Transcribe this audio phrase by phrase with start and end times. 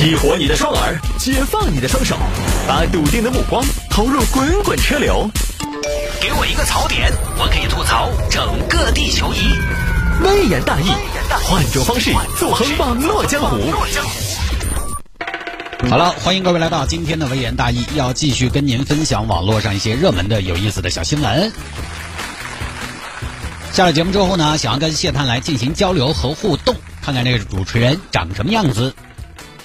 [0.00, 2.16] 激活你的双耳，解放你的双手，
[2.66, 5.30] 把笃定的目光投入滚滚车流。
[6.22, 9.52] 给我一个槽点，我可以吐槽整个地球仪。
[10.24, 10.90] 微言大义，
[11.44, 13.58] 换种方式纵横网络江湖。
[15.90, 21.52] 好了，欢迎各位来到今天的微言大义，要继续跟您分享网络上一些热门的、有意思的小新闻。
[23.74, 28.94] 下了节目之后呢，想要跟谢探来进行交流和互动，看看这个主持人长什么样子。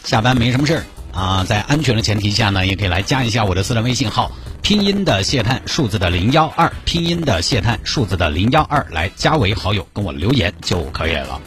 [0.05, 4.31] 下班没什么事儿啊，在安全的前提下呢，也可以来加一下我的私人微信号，
[4.61, 11.41] 拼音的谢探，数字的零幺二，拼音的谢探，数字的零幺二，来加为好友，跟我留言就可以了。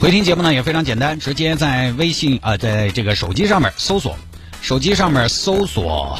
[0.00, 4.16] 回听节目呢也非常简单，直接在微信呃，在这个手机上面搜索，
[4.60, 6.18] 手机上面搜索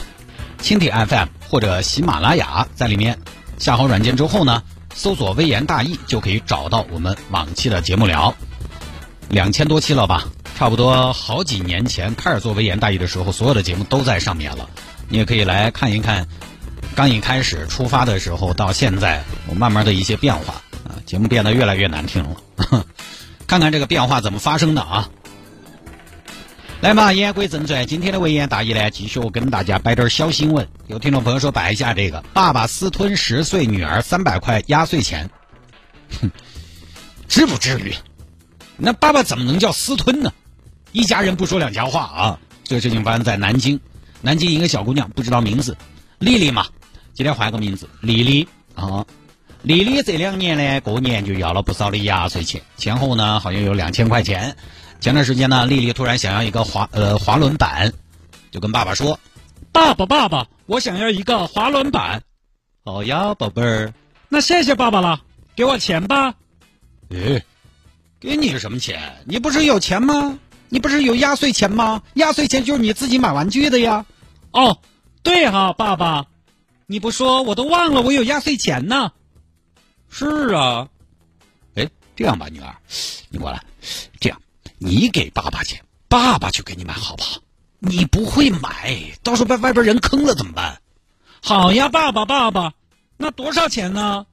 [0.62, 3.19] 蜻蜓 FM 或者喜马拉雅，在里面
[3.59, 4.62] 下好软件之后呢，
[4.95, 8.34] 搜索“微言大义”就可以找到我们往期的节目聊，
[9.30, 10.28] 两千多期了吧。
[10.59, 14.69] 差不多好几年前开始做微言大义的时候，所有的节目都在上面了。
[15.09, 16.27] 你也可以来看一看，
[16.97, 22.84] 刚一开始出发的时候到现在，我慢慢的一些变化啊，节目变得越来越难听了。
[23.47, 25.09] 看看这个变化怎么发生的啊！
[26.81, 30.67] 来嘛，言归正传，今天的微言大义呢，继续我跟大家摆点小新闻。
[30.89, 35.31] 有听众朋友说摆一下这个，爸爸私吞十岁女儿三百块压岁钱，
[36.20, 36.33] 哼，
[37.28, 37.95] 至不至于。
[38.77, 40.33] 那爸爸怎么能叫私吞呢？
[40.92, 42.41] 一家人不说两家话啊！
[42.64, 43.78] 这个事情发生在南京，
[44.20, 45.77] 南京一个小姑娘不知道名字，
[46.19, 46.67] 丽丽嘛，
[47.14, 49.05] 今天换个名字，丽丽啊，
[49.62, 54.56] 丽丽这两年呢，过年就要了不少的压岁钱，前后呢好像有两千块钱。
[55.00, 57.92] 前段时间呢，丽丽突然想要一个滑呃滑轮板，
[58.50, 59.20] 就跟爸爸说
[59.72, 62.22] ：“爸爸爸爸，我想要一个滑轮板。”
[62.84, 63.92] 好呀，宝贝儿，
[64.28, 65.20] 那谢谢爸爸了，
[65.55, 66.34] 给我钱吧。
[67.11, 67.44] 诶，
[68.19, 69.00] 给你什么钱？
[69.25, 70.39] 你不是有钱吗？
[70.69, 72.02] 你不是有压岁钱吗？
[72.14, 74.05] 压岁钱就是你自己买玩具的呀。
[74.50, 74.78] 哦，
[75.22, 76.27] 对哈，爸爸，
[76.86, 79.12] 你不说我都忘了我有压岁钱呢。
[80.10, 80.88] 是啊，
[81.75, 82.75] 哎，这样吧，女儿，
[83.31, 83.62] 你过来，
[84.20, 84.41] 这样，
[84.78, 87.41] 你给爸爸钱，爸爸去给你买，好不好？
[87.81, 90.81] 你不会买，到时候被外边人坑了怎么办？
[91.43, 92.72] 好呀，爸爸，爸爸，
[93.16, 94.26] 那多少钱呢？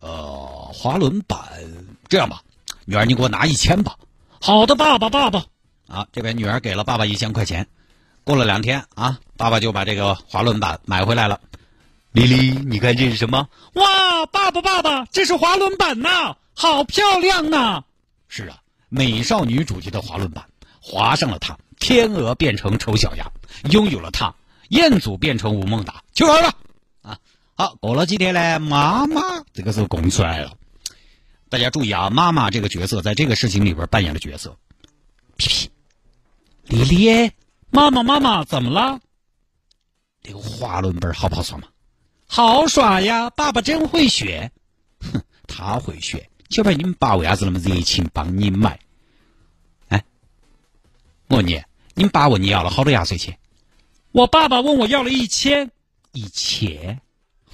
[0.00, 1.38] 呃，滑轮板，
[2.08, 2.42] 这样吧，
[2.86, 3.96] 女儿，你给我拿一千吧。
[4.40, 5.44] 好的，爸爸，爸爸。
[5.90, 7.66] 啊，这边女儿给了爸爸一千块钱，
[8.22, 11.40] 过了两天啊，爸爸就把这个滑轮板买回来了。
[12.12, 13.48] 丽丽，你看这是什么？
[13.74, 17.82] 哇，爸爸爸爸，这是滑轮板呐，好漂亮呐！
[18.28, 18.58] 是啊，
[18.88, 20.44] 美少女主题的滑轮板，
[20.80, 23.26] 滑上了它，天鹅变成丑小鸭；
[23.70, 24.34] 拥有了它，
[24.68, 26.02] 彦祖变成吴孟达。
[26.14, 26.54] 去玩了
[27.02, 27.18] 啊！
[27.56, 29.20] 好，过了几天呢，妈妈
[29.52, 30.54] 这个时候供出来了。
[31.48, 34.56] 大家注意啊，妈妈这个角色在这个事情里边扮演的角色，
[35.36, 35.70] 屁屁。
[36.70, 37.32] 丽丽，
[37.70, 39.00] 妈妈，妈妈，怎么了？
[40.22, 41.66] 这个滑轮板好不好耍嘛？
[42.26, 44.52] 好耍呀，爸爸真会学。
[45.00, 48.78] 哼，他会学，就怕你们爸为啥子那么热情帮你买？
[49.88, 50.04] 哎，
[51.26, 51.60] 我问你，
[51.94, 53.36] 你们爸问你要了好多压岁钱？
[54.12, 55.72] 我爸爸问我要了一千。
[56.12, 57.00] 一千？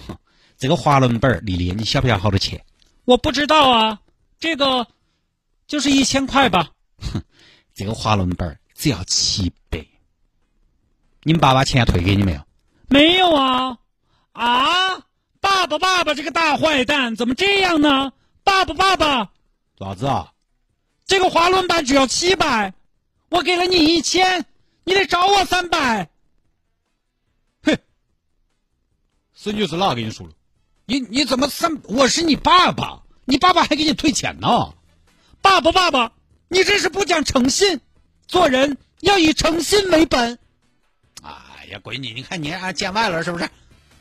[0.07, 0.19] 哼，
[0.59, 2.67] 这个滑轮板，丽丽，你晓不晓好多钱？
[3.07, 4.03] 我不知道啊，
[4.39, 4.87] 这个
[5.67, 6.73] 就是一千块吧。
[6.99, 7.23] 哼，
[7.75, 8.59] 这个滑轮板。
[8.77, 9.85] 只要七百，
[11.23, 12.41] 你们爸把钱退给你没有？
[12.89, 13.79] 没有啊！
[14.33, 14.99] 啊！
[15.41, 18.13] 爸爸，爸爸，这个大坏蛋怎么这样呢？
[18.45, 19.33] 爸爸，爸爸，
[19.79, 20.33] 爪子啊？
[21.07, 22.75] 这个滑轮板只要七百，
[23.31, 24.45] 我给了你一千，
[24.85, 26.11] 你得找我三百。
[27.65, 27.79] 哼！
[29.33, 30.33] 孙女是哪给你说了？
[30.85, 31.81] 你你怎么三？
[31.85, 34.75] 我是你爸爸，你爸爸还给你退钱呢？
[35.41, 36.13] 爸爸，爸爸，
[36.49, 37.81] 你这是不讲诚信。
[38.27, 40.39] 做人要以诚信为本。
[41.23, 43.49] 哎呀，闺女，你看你啊，见外了是不是？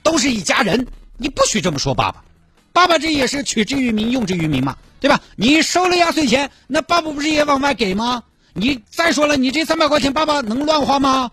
[0.04, 0.88] 都是一家人，
[1.18, 2.24] 你不许这么说爸爸。
[2.72, 5.22] 爸爸这也是取之于民，用之于民嘛，对吧？
[5.36, 8.24] 你收了压岁钱，那爸爸不是也往外给吗？
[8.54, 11.32] 你再说了，你这三百块钱，爸爸能乱花吗？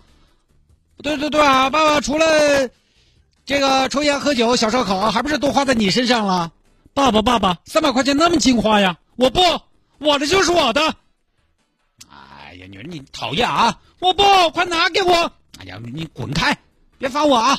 [1.03, 2.69] 对对对啊，爸爸除了
[3.45, 6.53] 这个抽烟喝酒、小烧烤，还不是都花在你身上了？
[6.95, 8.99] 爸爸，爸爸，三百块钱那么精花呀？
[9.17, 9.41] 我不，
[9.99, 10.95] 我的就是我的。
[12.73, 13.79] 女儿，你讨厌啊！
[14.01, 14.23] 我不，
[14.53, 15.13] 快拿给我！
[15.59, 16.57] 哎呀，你滚开，
[16.99, 17.59] 别烦我啊！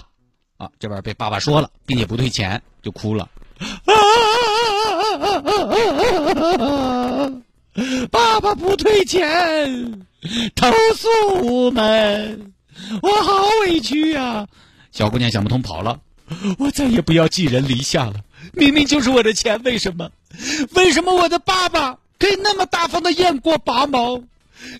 [0.57, 3.29] 啊，这边被爸爸说了，并且不退钱，就哭了。
[8.09, 10.07] 爸爸不退钱，
[10.55, 11.07] 投诉
[11.43, 12.53] 无门，
[13.03, 14.47] 我好委屈呀！
[14.91, 15.99] 小姑娘想不通，跑了。
[16.57, 18.15] 我再也不要寄人篱下了。
[18.53, 20.09] 明明就是我的钱，为什么？
[20.73, 24.23] 为什么我的爸爸可以那么大方的雁过拔毛？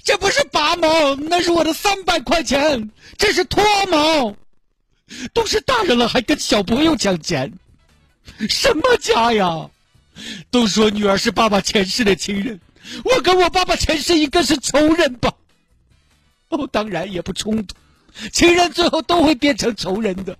[0.04, 4.36] 这不是拔毛，那是我的三百块钱，这是脱毛。
[5.34, 7.54] 都是大人了，还跟小朋友抢钱，
[8.50, 9.70] 什么家呀？
[10.50, 12.60] 都说女儿是爸爸前世的情人，
[13.04, 15.34] 我跟我爸爸前世应该是仇人吧？
[16.50, 17.76] 哦，当然也不冲突，
[18.32, 20.38] 情人最后都会变成仇人的。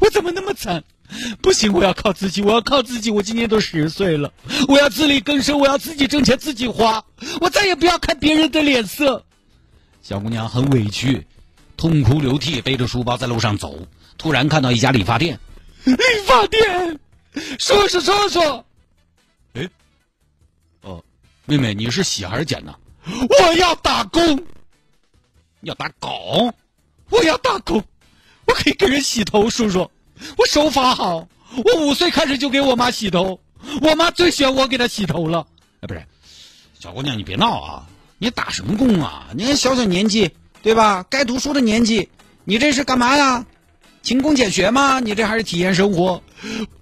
[0.00, 0.82] 我怎么那么惨？
[1.42, 3.10] 不行，我要靠自己，我要靠自己。
[3.10, 4.32] 我今年都十岁了，
[4.68, 7.04] 我要自力更生，我要自己挣钱自己花，
[7.40, 9.24] 我再也不要看别人的脸色。
[10.02, 11.26] 小姑娘很委屈，
[11.76, 13.86] 痛哭流涕，背着书包在路上走。
[14.18, 15.38] 突然看到一家理发店，
[15.84, 16.98] 理发店，
[17.58, 18.64] 叔叔叔叔，
[19.52, 19.68] 哎，
[20.82, 21.04] 哦，
[21.44, 22.74] 妹妹，你是洗还是剪呢？
[23.06, 24.42] 我要打工，
[25.60, 26.52] 要打狗，
[27.10, 27.84] 我要打工，
[28.46, 29.90] 我可以给人洗头，叔叔，
[30.36, 31.28] 我手法好，
[31.64, 33.40] 我五岁开始就给我妈洗头，
[33.82, 35.46] 我妈最喜欢我给她洗头了。
[35.80, 36.04] 哎，不是，
[36.78, 37.86] 小姑娘，你别闹啊！
[38.18, 39.28] 你打什么工啊？
[39.34, 40.30] 你小小年纪，
[40.62, 41.04] 对吧？
[41.10, 42.08] 该读书的年纪，
[42.44, 43.44] 你这是干嘛呀？
[44.02, 45.00] 勤工俭学吗？
[45.00, 46.22] 你这还是体验生活？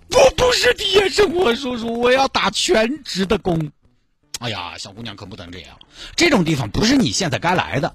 [0.08, 3.72] 不，不是体验生活，叔叔，我要打全职的工。
[4.38, 5.76] 哎呀，小姑娘可不能这样，
[6.14, 7.94] 这种地方不是你现在该来的。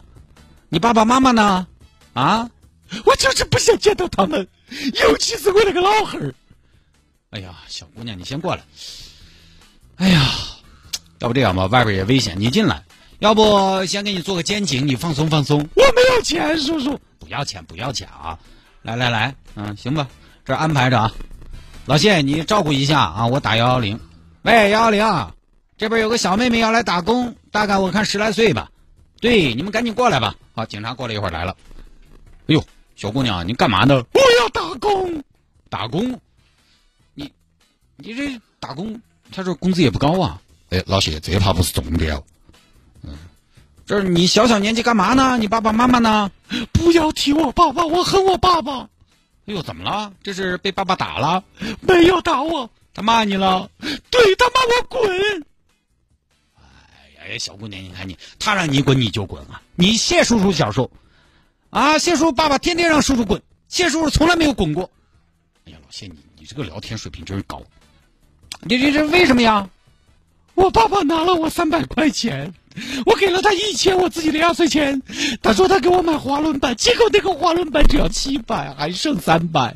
[0.67, 1.67] 你爸爸妈妈呢？
[2.13, 2.49] 啊，
[3.05, 4.47] 我就是不想见到他们，
[5.01, 6.33] 尤其是我那个老汉儿。
[7.31, 8.63] 哎呀，小姑娘，你先过来。
[9.97, 10.31] 哎呀，
[11.19, 12.83] 要不这样吧，外边也危险，你进来。
[13.19, 15.67] 要不先给你做个肩颈，你放松放松。
[15.75, 16.99] 我没有钱，叔叔。
[17.19, 18.39] 不要钱，不要钱啊！
[18.81, 20.07] 来来来，嗯，行吧，
[20.45, 21.13] 这安排着啊。
[21.85, 23.99] 老谢，你照顾一下啊，我打幺幺零。
[24.43, 25.33] 喂，幺幺零，
[25.77, 28.71] 这边有个小妹妹要来打工，大概我看十来岁吧。
[29.19, 30.35] 对，你们赶紧过来吧。
[30.55, 31.57] 好，警察过了一会儿来了。
[32.47, 32.63] 哎呦，
[32.99, 34.03] 小姑娘，你干嘛呢？
[34.13, 35.23] 我要打工。
[35.69, 36.19] 打工？
[37.13, 37.31] 你，
[37.95, 39.01] 你这打工，
[39.31, 40.41] 他说工资也不高啊。
[40.71, 42.21] 哎，老谢，这怕不是重点。
[43.01, 43.17] 嗯，
[43.85, 45.37] 这是你小小年纪干嘛呢？
[45.37, 46.29] 你爸爸妈妈呢？
[46.73, 48.81] 不要提我爸爸，我恨我爸爸。
[49.45, 50.11] 哎呦，怎么了？
[50.21, 51.41] 这是被爸爸打了？
[51.79, 53.71] 没有打我，他骂你了？
[53.79, 55.43] 对他骂我滚。
[57.21, 59.61] 哎呀，小姑娘，你看你，他让你滚你就滚啊！
[59.75, 60.91] 你谢叔叔小时候，
[61.69, 64.89] 啊，谢叔叔爸爸天天让叔叔滚，谢叔叔从来没有滚过。
[65.65, 67.61] 哎呀，老谢，你你这个聊天水平真是高。
[68.61, 69.69] 你这这为什么呀？
[70.55, 72.53] 我爸爸拿了我三百块钱。
[73.05, 75.01] 我给了他一千我自己的压岁钱，
[75.41, 79.75] 他说他给我买滑轮板，结果那个滑轮板只要七百，还剩三百，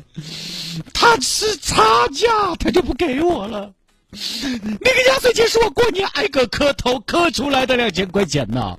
[0.94, 3.72] 他是差价，他就不给我了。
[4.10, 8.78] 那个压岁钱是我过年挨个磕头磕出来的两千块钱呢。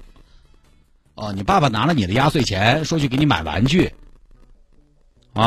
[1.16, 3.94] 哦，你爸爸拿了你的压岁钱，说去给你买玩具。
[5.34, 5.42] 哎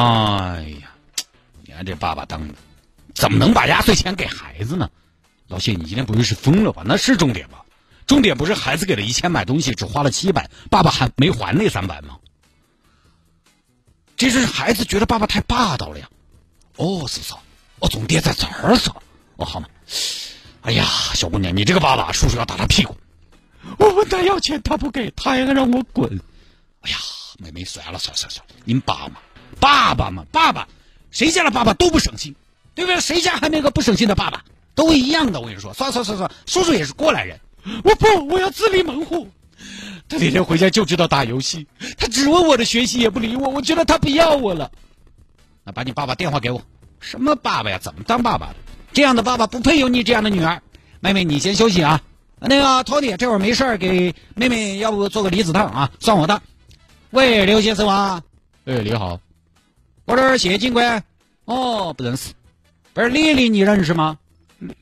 [0.81, 0.89] 呀，
[1.63, 2.55] 你看这爸爸当的，
[3.15, 4.91] 怎么能把压岁钱给孩子呢？
[5.47, 6.83] 老谢，你今天不会是疯了吧？
[6.85, 7.65] 那是重点吧？
[8.07, 12.19] 重点不是孩子给了一千买东西，只花了七百，爸爸还没还那三百吗？
[14.17, 16.09] 这是孩子觉得爸爸太霸道了呀。
[16.77, 17.35] 哦，是是，
[17.81, 18.91] 哦，重点在这儿是。
[19.37, 19.69] 哦，好嘛。
[20.63, 22.97] 哎呀，小姑娘，你这个爸爸，叔叔要打他屁股。
[23.99, 26.09] 问他要钱，他不给，他还让我滚。
[26.83, 26.97] 哎呀，
[27.39, 29.17] 妹妹，算了算了算了，您爸嘛，
[29.61, 30.67] 爸爸嘛，爸爸，
[31.11, 32.35] 谁家的爸爸都不省心，
[32.75, 33.01] 对不对？
[33.01, 34.45] 谁家还没个不省心的爸爸？
[34.75, 35.75] 都一样的，我跟你说。
[35.75, 37.39] 算算算算，叔叔也是过来人。
[37.83, 39.29] 我不，我要自立门户。
[40.09, 41.67] 他那天回家就知道打游戏，
[41.99, 43.49] 他只问我的学习，也不理我。
[43.51, 44.71] 我觉得他不要我了。
[45.65, 46.63] 那把你爸爸电话给我。
[47.01, 47.79] 什么爸爸呀？
[47.79, 48.55] 怎么当爸爸的？
[48.93, 50.63] 这样的爸爸不配有你这样的女儿。
[51.01, 52.01] 妹妹，你先休息啊。
[52.41, 55.91] 那个托尼，这会儿没事儿，给妹妹要不做个离子烫啊？
[56.01, 56.41] 算我的。
[57.11, 58.23] 喂，刘先生啊。
[58.65, 59.21] 哎，你好。
[60.05, 61.03] 我这儿谢警官。
[61.45, 62.33] 哦，不认识。
[62.93, 64.19] 不是丽丽，你认识吗？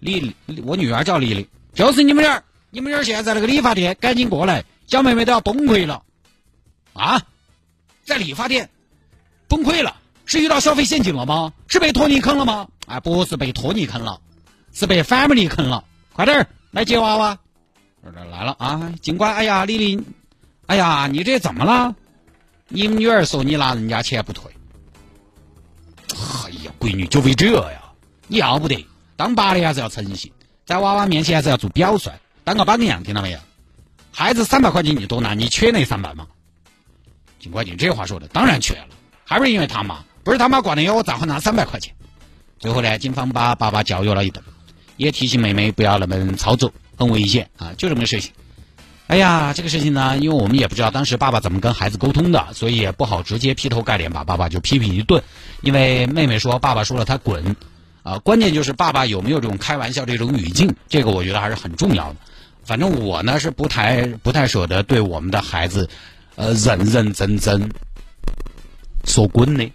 [0.01, 2.43] 丽丽，我女儿叫丽丽，就是你们这儿。
[2.71, 4.65] 你们这儿现在那个理发店，赶紧过来！
[4.87, 6.03] 小妹妹都要崩溃了，
[6.93, 7.23] 啊，
[8.05, 8.69] 在理发店
[9.49, 9.97] 崩溃了，
[10.27, 11.53] 是遇到消费陷阱了吗？
[11.69, 12.69] 是被托尼坑了吗？
[12.87, 14.21] 哎，不是被托尼坑了，
[14.73, 15.85] 是被 family 坑了。
[16.13, 17.39] 快点儿来接娃娃！
[18.15, 19.35] 来了啊，警官！
[19.35, 20.01] 哎呀，丽丽，
[20.67, 21.95] 哎呀，你这怎么了？
[22.69, 24.51] 你们女儿说你拿人家钱不退。
[26.15, 27.83] 哎呀，闺女就为这呀？
[28.29, 28.87] 你要不得，
[29.17, 30.33] 当爸的还是要诚信，
[30.65, 32.11] 在娃娃面前还是要做表率。
[32.45, 33.39] 当个榜样，听到没有？
[34.13, 36.27] 孩子三百块钱你多拿，你缺那三百吗？
[37.39, 38.89] 警官，你这话说的当然缺了，
[39.25, 41.95] 还不是因为他妈，不是他妈管的，要我咋会拿三百块钱？
[42.59, 44.43] 最后呢，警方把爸爸教育了一顿，
[44.97, 48.33] 也提醒妹妹不要那么操作，很危险啊，就这么个事情。
[49.07, 55.23] 哎呀，这个事情呢，因为我们也不知道当时爸爸怎么跟孩子沟通的，所以也不好直接劈头盖脸把爸爸就批评一顿。
[55.63, 57.55] 因为妹妹说爸爸说了他滚，
[58.03, 62.17] 啊，关键就是爸爸有没有这种开玩笑这种语境，这个我觉得还是很重要的。
[62.65, 65.89] 反正我呢是不太不太舍得对我们的孩子，
[66.35, 67.71] 呃，认认真真
[69.05, 69.71] 说滚的。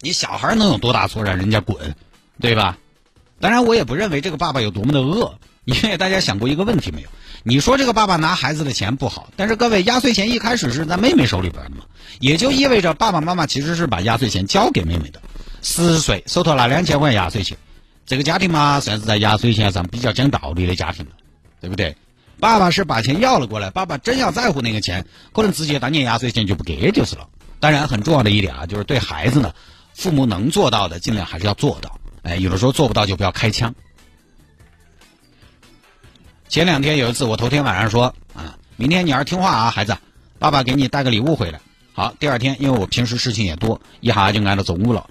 [0.00, 1.96] 你小孩能有多大错让人家滚，
[2.40, 2.78] 对吧？
[3.40, 7.08] 当然，我也不认为这个爸爸有多么的恶，因为大家想过一个问题没有？
[7.42, 11.84] 你说这个爸爸拿孩子的钱不好，但是各位压岁钱一开始是在妹妹手里边的嘛，
[12.18, 15.20] 也就意味着爸爸妈妈其实是把压岁钱交给妹妹的。
[15.62, 17.56] 十岁手头拿两千块压岁钱，
[18.06, 21.12] 这个家庭嘛算是在压岁钱上比较讲道理的家庭了，
[21.60, 21.96] 对不对？
[22.38, 27.28] 爸爸是把钱要了过来，爸爸真要在乎那个钱，可能直接当年压岁钱就不给就是了。
[27.58, 29.52] 当然，很重要的一点啊，就是对孩子呢。
[29.92, 31.98] 父母能做到的，尽量还是要做到。
[32.22, 33.74] 哎，有的时候做不到就不要开枪。
[36.50, 39.96] 前两天有一次，我头天晚上说啊，明天你要是听话啊，孩子，
[40.40, 41.60] 爸爸给你带个礼物回来。
[41.92, 45.08] 好，第二天因为我平时事情也多，一哈就挨到中午了。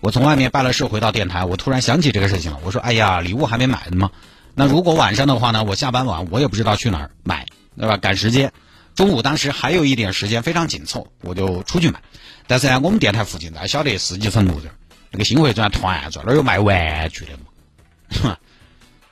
[0.00, 2.58] 我从外面办了事回到电台，我突然想起这个事情了。
[2.62, 4.10] 我说，哎呀，礼物还没买呢吗？
[4.54, 5.64] 那如果晚上的话呢？
[5.64, 7.46] 我下班晚，我也不知道去哪儿买，
[7.78, 7.96] 对吧？
[7.96, 8.52] 赶时间。
[8.94, 12.02] 中午当时还有一点时间，非常紧凑，我就出去买。
[12.46, 14.74] 但是呢，我们电台附近呢，晓得世纪城路这儿
[15.10, 18.36] 那个新会转团转那儿有卖玩具的嘛？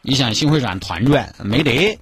[0.02, 1.98] 你像新会展团转没得，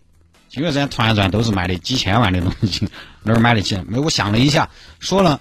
[0.49, 2.89] 新会展团转都是卖的几千万的东西，
[3.23, 3.77] 哪儿买得起？
[3.87, 5.41] 没，我想了一下，说了，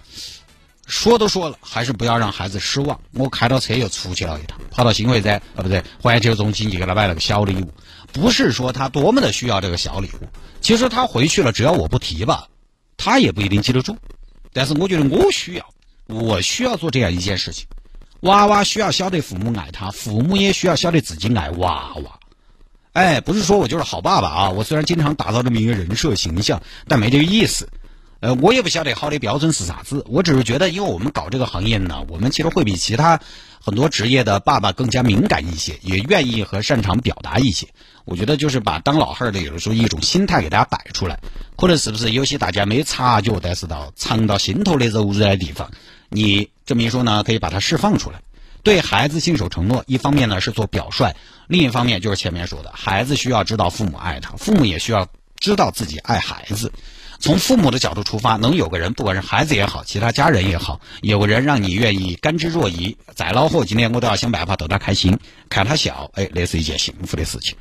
[0.85, 2.99] 说都说了，还是不要让孩子失望。
[3.13, 7.73] 我开到车又出去了一趟，跑到新会展啊不对，环球中心去给他买了个小礼物。
[8.11, 10.27] 不是说他多么的需要这个小礼物，
[10.61, 12.47] 其实他回去了，只要我不提吧，
[12.97, 13.97] 他也不一定记得住。
[14.53, 15.65] 但是我觉得我需要。
[16.07, 17.67] 我需要做这样一件事情，
[18.21, 22.17] 娃娃需要晓得父母爱他，父母也需要晓得自己爱娃娃。
[22.97, 24.49] 哎，不是说我就是好爸爸啊！
[24.49, 27.69] 我虽然经常打造这么一个人设形象，但没这个意思。
[28.21, 33.19] 呃，我也不晓得好的标准是啥子，我只是觉得，因为我们搞这个行业呢，我们其实会比其他
[33.61, 37.67] 很多职业的爸爸更加敏感一些，也愿意和擅长表达一些。
[38.03, 41.19] 我觉得就是把当老汉的有的时候一种心态给大家摆出来，
[41.55, 45.69] 可能是不是有些大家没察觉，但是到藏到心头的柔软的地方。
[46.09, 48.21] 你这么一说呢，可以把它释放出来，
[48.67, 49.81] 对孩子信守承诺。
[49.87, 51.15] 一方面呢是做表率，
[51.47, 55.07] 另一方面就是前面说的，孩子需要知道父母爱他，父母也需要
[55.39, 56.69] 知道自己爱孩子。
[57.17, 65.17] 从父母的角度出发，能有个人，不管是孩子也好，其他家人也好，有个人让你愿意甘之若饴，再老后，今天我都要想办法逗他开心，
[65.49, 67.55] 看他笑，哎，那是一件幸福的事情。